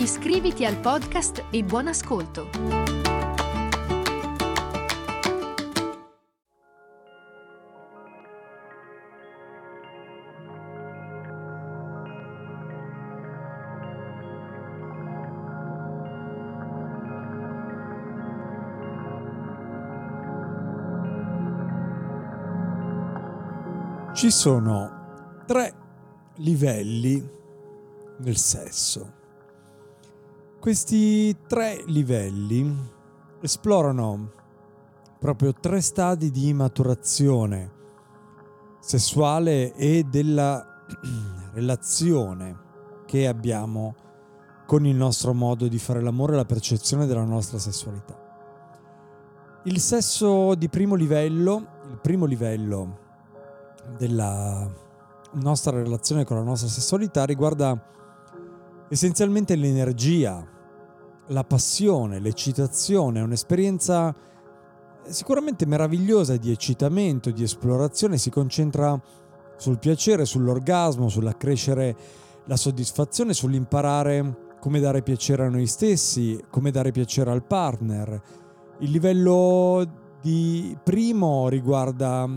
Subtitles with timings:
[0.00, 2.48] Iscriviti al podcast e buon ascolto!
[24.14, 25.74] Ci sono tre
[26.36, 27.28] livelli
[28.18, 29.17] nel sesso.
[30.60, 32.90] Questi tre livelli
[33.40, 34.32] esplorano
[35.20, 37.70] proprio tre stadi di maturazione
[38.80, 40.84] sessuale e della
[41.54, 42.58] relazione
[43.06, 43.94] che abbiamo
[44.66, 48.18] con il nostro modo di fare l'amore e la percezione della nostra sessualità.
[49.62, 52.98] Il sesso di primo livello, il primo livello
[53.96, 54.68] della
[55.34, 57.80] nostra relazione con la nostra sessualità riguarda
[58.88, 60.46] essenzialmente l'energia,
[61.28, 64.14] la passione, l'eccitazione, è un'esperienza
[65.06, 69.00] sicuramente meravigliosa di eccitamento, di esplorazione, si concentra
[69.56, 71.96] sul piacere, sull'orgasmo, sull'accrescere
[72.44, 78.22] la soddisfazione, sull'imparare come dare piacere a noi stessi, come dare piacere al partner.
[78.80, 79.86] Il livello
[80.20, 82.28] di primo riguarda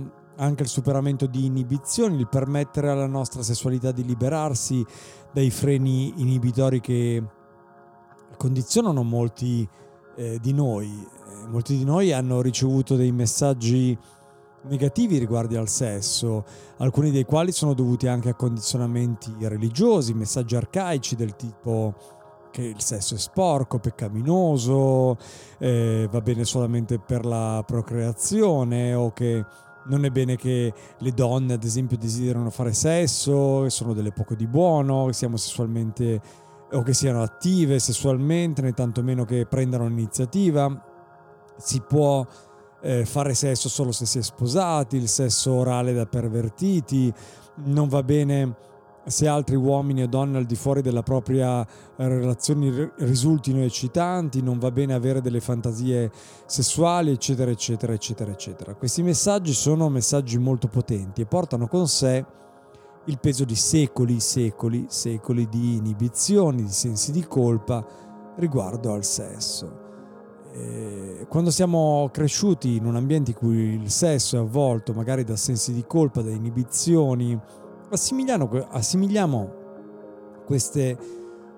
[0.42, 4.86] anche il superamento di inibizioni, il permettere alla nostra sessualità di liberarsi
[5.32, 7.24] dai freni inibitori che
[8.38, 9.68] condizionano molti
[10.16, 10.88] eh, di noi.
[10.88, 13.98] Eh, molti di noi hanno ricevuto dei messaggi
[14.64, 16.44] negativi riguardo al sesso,
[16.78, 21.94] alcuni dei quali sono dovuti anche a condizionamenti religiosi, messaggi arcaici del tipo
[22.52, 25.18] che il sesso è sporco, peccaminoso,
[25.58, 29.46] eh, va bene solamente per la procreazione o che
[29.86, 34.36] non è bene che le donne, ad esempio, desiderano fare sesso, che sono delle poco
[34.36, 36.22] di buono, che siamo sessualmente
[36.74, 40.86] o che siano attive sessualmente, né tantomeno che prendano l'iniziativa.
[41.58, 42.26] Si può
[42.82, 47.14] eh, fare sesso solo se si è sposati, il sesso orale da pervertiti,
[47.66, 48.56] non va bene
[49.06, 54.60] se altri uomini o donne al di fuori della propria eh, relazione risultino eccitanti, non
[54.60, 56.12] va bene avere delle fantasie
[56.46, 58.76] sessuali, eccetera, eccetera, eccetera, eccetera.
[58.76, 62.26] Questi messaggi sono messaggi molto potenti e portano con sé
[63.06, 67.84] il peso di secoli, secoli, secoli di inibizioni, di sensi di colpa
[68.36, 69.80] riguardo al sesso.
[70.54, 75.36] E quando siamo cresciuti in un ambiente in cui il sesso è avvolto magari da
[75.36, 77.40] sensi di colpa, da inibizioni,
[77.92, 79.60] assimiliamo
[80.46, 80.98] queste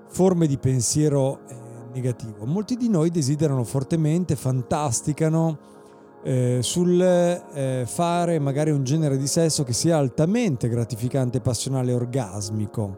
[0.08, 1.56] forme di pensiero eh,
[1.94, 2.46] negativo.
[2.46, 5.72] Molti di noi desiderano fortemente, fantasticano
[6.24, 11.96] eh, sul eh, fare magari un genere di sesso che sia altamente gratificante, passionale e
[11.96, 12.98] orgasmico,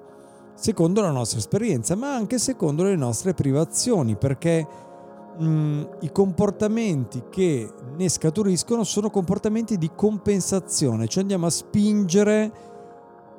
[0.56, 4.68] secondo la nostra esperienza, ma anche secondo le nostre privazioni, perché
[5.38, 12.74] mh, mm, i comportamenti che ne scaturiscono sono comportamenti di compensazione, cioè andiamo a spingere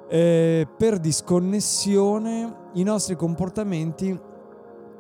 [0.08, 4.18] eh, per disconnessione i nostri comportamenti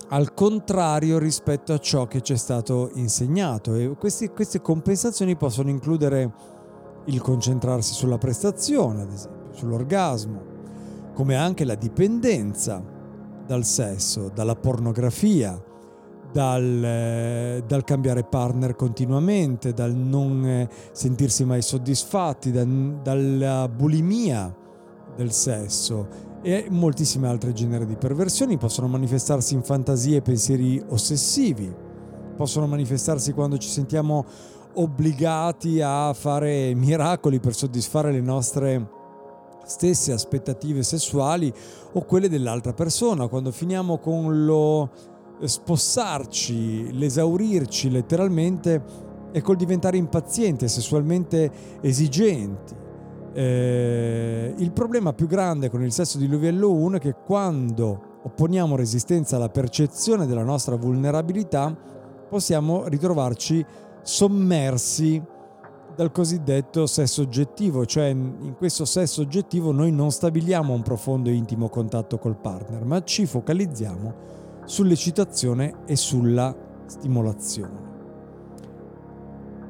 [0.08, 3.74] al contrario rispetto a ciò che ci è stato insegnato.
[3.74, 6.32] E questi, queste compensazioni possono includere
[7.06, 10.54] il concentrarsi sulla prestazione, ad esempio, sull'orgasmo,
[11.14, 12.82] come anche la dipendenza
[13.46, 15.60] dal sesso, dalla pornografia,
[16.32, 24.64] dal, eh, dal, cambiare partner continuamente, dal non eh, sentirsi mai soddisfatti, da, dalla bulimia
[25.16, 26.34] del sesso.
[26.42, 31.74] E moltissime altre generi di perversioni possono manifestarsi in fantasie e pensieri ossessivi,
[32.36, 34.24] possono manifestarsi quando ci sentiamo
[34.74, 38.90] obbligati a fare miracoli per soddisfare le nostre
[39.64, 41.52] stesse aspettative sessuali
[41.94, 44.90] o quelle dell'altra persona, quando finiamo con lo
[45.42, 52.84] spossarci, l'esaurirci letteralmente e col diventare impazienti e sessualmente esigenti
[53.36, 58.76] eh, il problema più grande con il sesso di livello 1 è che quando opponiamo
[58.76, 61.76] resistenza alla percezione della nostra vulnerabilità,
[62.30, 63.62] possiamo ritrovarci
[64.00, 65.22] sommersi
[65.94, 71.34] dal cosiddetto sesso oggettivo, cioè in questo sesso oggettivo noi non stabiliamo un profondo e
[71.34, 74.14] intimo contatto col partner, ma ci focalizziamo
[74.64, 76.54] sull'eccitazione e sulla
[76.86, 77.84] stimolazione.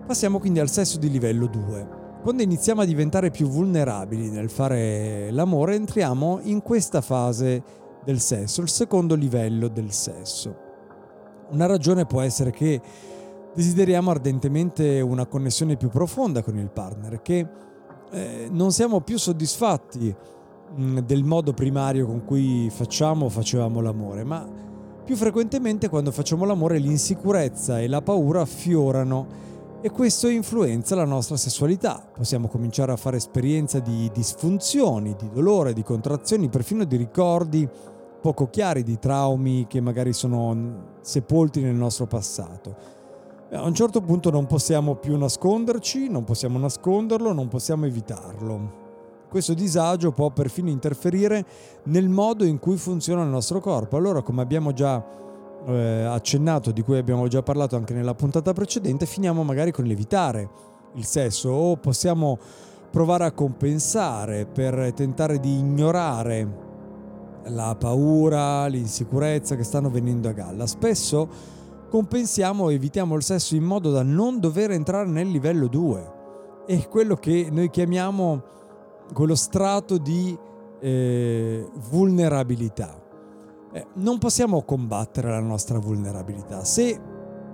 [0.07, 1.96] Passiamo quindi al sesso di livello 2.
[2.27, 7.63] Quando iniziamo a diventare più vulnerabili nel fare l'amore, entriamo in questa fase
[8.05, 10.57] del sesso, il secondo livello del sesso.
[11.51, 12.81] Una ragione può essere che
[13.55, 17.47] desideriamo ardentemente una connessione più profonda con il partner, che
[18.11, 20.13] eh, non siamo più soddisfatti
[20.75, 24.45] mh, mm, del modo primario con cui facciamo o facevamo l'amore, ma
[25.05, 29.47] più frequentemente quando facciamo l'amore l'insicurezza e la paura affiorano
[29.81, 32.03] e questo influenza la nostra sessualità.
[32.13, 37.69] Possiamo cominciare a fare esperienza di disfunzioni, di dolore, di contrazioni, perfino di ricordi
[38.21, 42.95] poco chiari, di traumi che magari sono sepolti nel nostro passato.
[43.53, 48.85] A un certo punto non possiamo più nasconderci, non possiamo nasconderlo, non possiamo evitarlo.
[49.29, 51.45] Questo disagio può perfino interferire
[51.85, 53.97] nel modo in cui funziona il nostro corpo.
[53.97, 55.05] Allora, come abbiamo già
[55.67, 60.49] eh, accennato, di cui abbiamo già parlato anche nella puntata precedente, finiamo magari con l'evitare
[60.95, 62.39] il sesso o possiamo
[62.91, 66.65] provare a compensare per tentare di ignorare
[67.49, 70.67] la paura, l'insicurezza che stanno venendo a galla.
[70.67, 71.29] Spesso
[71.89, 76.15] compensiamo e evitiamo il sesso in modo da non dover entrare nel livello 2.
[76.67, 78.43] È quello che noi chiamiamo
[79.13, 80.37] quello strato di
[80.81, 83.06] eh, vulnerabilità.
[83.77, 86.65] Eh, non possiamo combattere la nostra vulnerabilità.
[86.65, 86.99] Se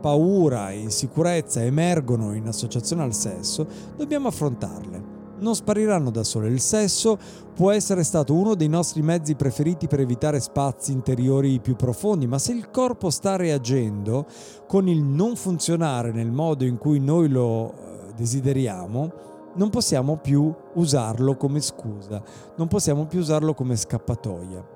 [0.00, 3.66] paura e insicurezza emergono in associazione al sesso,
[3.96, 5.20] dobbiamo affrontarle.
[5.40, 6.46] Non spariranno da sole.
[6.46, 7.18] Il sesso
[7.52, 12.38] può essere stato uno dei nostri mezzi preferiti per evitare spazi interiori più profondi, ma
[12.38, 14.26] se il corpo sta reagendo
[14.68, 19.12] con il non funzionare nel modo in cui noi lo eh, desideriamo,
[19.54, 22.22] non possiamo più usarlo come scusa,
[22.56, 24.71] non possiamo più usarlo come scappatoia.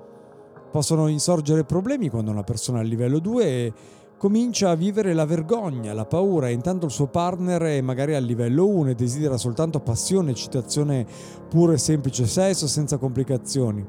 [0.71, 3.73] Possono insorgere problemi quando una persona a livello 2
[4.17, 8.67] comincia a vivere la vergogna, la paura, intanto il suo partner è magari a livello
[8.67, 11.05] 1 e desidera soltanto passione, eccitazione
[11.47, 13.85] puro e semplice sesso senza complicazioni.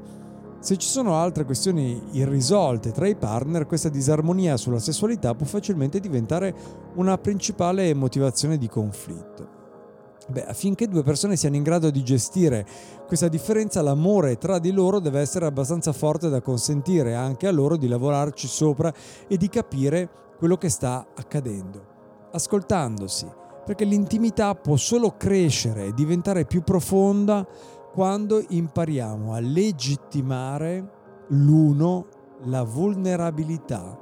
[0.59, 5.99] Se ci sono altre questioni irrisolte tra i partner, questa disarmonia sulla sessualità può facilmente
[5.99, 6.53] diventare
[6.95, 9.58] una principale motivazione di conflitto.
[10.29, 12.63] Beh, affinché due persone siano in grado di gestire
[13.07, 17.77] questa differenza, l'amore tra di loro deve essere abbastanza forte da consentire anche a loro
[17.77, 18.93] di lavorarci sopra
[19.27, 23.27] e di capire quello che sta accadendo, ascoltandosi,
[23.65, 27.45] perché l'intimità può solo crescere e diventare più profonda
[27.91, 30.91] quando impariamo a legittimare
[31.29, 32.05] l'uno
[32.43, 33.99] la vulnerabilità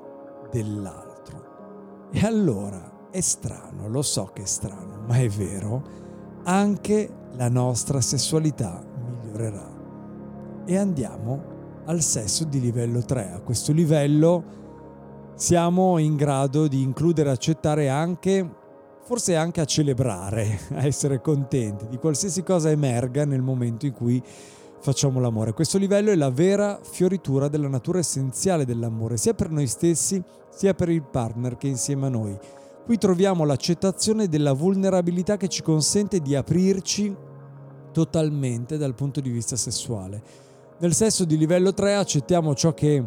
[0.52, 2.08] dell'altro.
[2.12, 6.06] E allora è strano, lo so che è strano, ma è vero
[6.50, 9.76] anche la nostra sessualità migliorerà.
[10.66, 11.56] E andiamo
[11.86, 13.34] al sesso di livello 3.
[13.34, 14.56] A questo livello
[15.36, 18.50] siamo in grado di includere accettare anche,
[19.04, 24.24] forse anche a celebrare, a essere contenti di qualsiasi cosa emerga nel momento in cui
[24.80, 25.52] facciamo l'amore.
[25.52, 30.74] Questo livello è la vera fioritura della natura essenziale dell'amore, sia per noi stessi sia
[30.74, 32.40] per il partner che è insieme a noi.
[32.88, 37.14] Qui troviamo l'accettazione della vulnerabilità che ci consente di aprirci
[37.92, 40.24] totalmente dal punto di vista sessuale.
[40.80, 43.04] Nel sesso di livello 3 accettiamo ciò che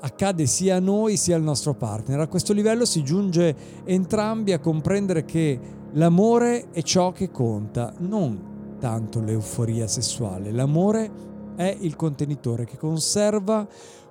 [0.00, 2.18] accade sia a noi sia al nostro partner.
[2.18, 3.54] A questo livello si giunge
[3.84, 5.60] entrambi a comprendere che
[5.92, 10.50] l'amore è ciò che conta, non tanto l'euforia sessuale.
[10.50, 11.08] L'amore
[11.54, 13.64] è il contenitore che conserva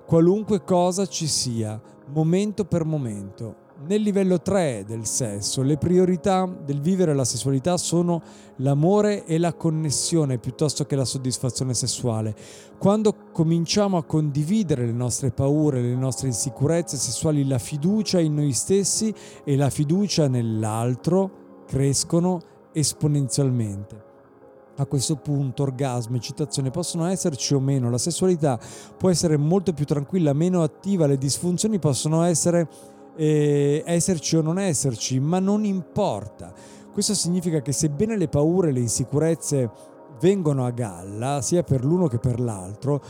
[0.06, 3.68] qualunque cosa ci sia, momento per momento.
[3.82, 8.20] Nel livello 3 del sesso, le priorità del vivere la sessualità sono
[8.56, 12.36] l'amore e la connessione piuttosto che la soddisfazione sessuale.
[12.76, 18.52] Quando cominciamo a condividere le nostre paure, le nostre insicurezze sessuali, la fiducia in noi
[18.52, 22.40] stessi e la fiducia nell'altro crescono
[22.72, 24.08] esponenzialmente.
[24.76, 28.58] A questo punto orgasmo, eccitazione possono esserci o meno, la sessualità
[28.96, 32.66] può essere molto più tranquilla, meno attiva, le disfunzioni possono essere
[33.20, 36.54] eh, esserci o non esserci, ma non importa.
[36.90, 39.70] Questo significa che sebbene le paure e le insicurezze
[40.20, 43.02] vengono a galla, sia per l'uno che per l'altro,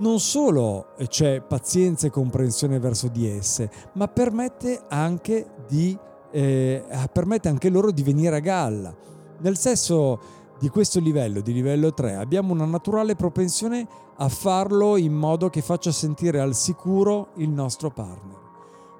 [0.00, 5.96] non solo c'è pazienza e comprensione verso di esse, ma permette anche, di,
[6.30, 8.94] eh, permette anche loro di venire a galla.
[9.38, 10.20] Nel senso
[10.58, 15.62] di questo livello, di livello 3, abbiamo una naturale propensione a farlo in modo che
[15.62, 18.43] faccia sentire al sicuro il nostro partner.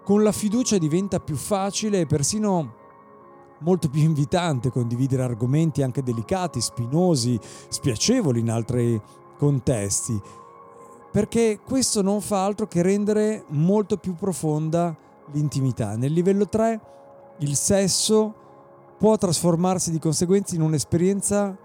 [0.05, 2.75] Con la fiducia diventa più facile e persino
[3.61, 9.01] molto più invitante condividere argomenti anche delicati, spinosi, spiacevoli in altri
[9.39, 10.21] contesti.
[11.15, 14.97] perché questo non fa altro che rendere molto più profonda
[15.31, 15.95] l'intimità.
[15.95, 16.81] Nel livello 3
[17.39, 18.35] il sesso
[18.99, 21.57] può trasformarsi di conseguenza in un'esperienza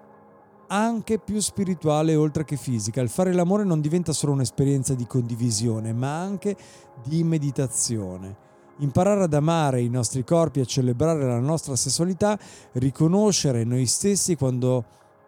[0.69, 3.01] anche più spirituale oltre che fisica.
[3.01, 6.55] Il fare l'amore non diventa solo un'esperienza di condivisione, ma anche
[7.03, 8.47] di meditazione.
[8.77, 12.39] Imparare ad amare i nostri corpi, a celebrare la nostra sessualità,
[12.73, 14.85] riconoscere noi stessi quando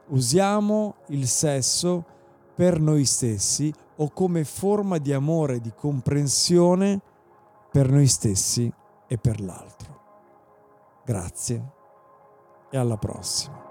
[0.07, 2.05] usiamo il sesso
[2.55, 7.01] per noi stessi o come forma di amore, di comprensione
[7.71, 8.71] per noi stessi
[9.07, 9.99] e per l'altro.
[11.03, 11.71] Grazie
[12.69, 13.70] e alla prossima.